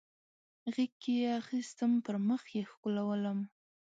[0.73, 3.39] غیږ کې اخیستم پر مخ یې ښکلولم